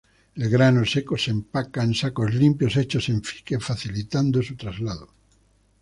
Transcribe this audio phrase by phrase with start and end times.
[0.33, 5.13] El grano seco se empaca en sacos limpios hechos en fique facilitando su traslado.